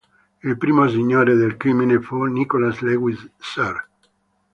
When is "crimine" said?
1.57-2.01